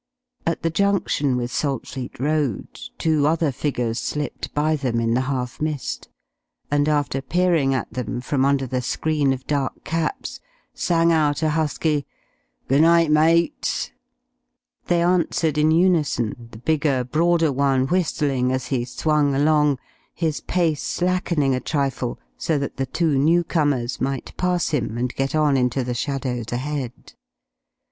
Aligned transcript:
At 0.47 0.63
the 0.63 0.71
junction 0.71 1.37
with 1.37 1.51
Saltfleet 1.51 2.19
Road, 2.19 2.79
two 2.97 3.27
other 3.27 3.51
figures 3.51 3.99
slipped 3.99 4.51
by 4.55 4.75
them 4.75 4.99
in 4.99 5.13
the 5.13 5.21
half 5.29 5.61
mist, 5.61 6.09
and 6.71 6.89
after 6.89 7.21
peering 7.21 7.75
at 7.75 7.87
then 7.91 8.19
from 8.21 8.43
under 8.43 8.65
the 8.65 8.81
screen 8.81 9.31
of 9.31 9.45
dark 9.45 9.83
caps, 9.83 10.39
sang 10.73 11.11
out 11.11 11.43
a 11.43 11.51
husky 11.51 12.07
"Good 12.67 12.81
night, 12.81 13.11
mates." 13.11 13.91
They 14.87 15.03
answered 15.03 15.59
in 15.59 15.69
unison, 15.69 16.47
the 16.49 16.57
bigger, 16.57 17.03
broader 17.03 17.51
one 17.51 17.85
whistling 17.85 18.51
as 18.51 18.69
he 18.69 18.85
swung 18.85 19.35
along, 19.35 19.77
his 20.15 20.41
pace 20.41 20.81
slackening 20.81 21.53
a 21.53 21.59
trifle 21.59 22.17
so 22.39 22.57
that 22.57 22.77
the 22.77 22.87
two 22.87 23.19
newcomers 23.19 24.01
might 24.01 24.35
pass 24.35 24.69
him 24.69 24.97
and 24.97 25.13
get 25.13 25.35
on 25.35 25.55
into 25.55 25.83
the 25.83 25.93
shadows 25.93 26.47
ahead. 26.51 27.13